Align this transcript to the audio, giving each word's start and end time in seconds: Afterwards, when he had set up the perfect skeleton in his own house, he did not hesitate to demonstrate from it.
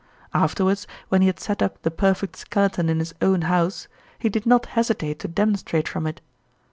Afterwards, 0.33 0.87
when 1.09 1.21
he 1.21 1.27
had 1.27 1.39
set 1.39 1.61
up 1.61 1.79
the 1.83 1.91
perfect 1.91 2.35
skeleton 2.35 2.89
in 2.89 2.97
his 2.97 3.13
own 3.21 3.43
house, 3.43 3.87
he 4.17 4.29
did 4.29 4.47
not 4.47 4.65
hesitate 4.73 5.19
to 5.19 5.27
demonstrate 5.27 5.87
from 5.87 6.07
it. 6.07 6.21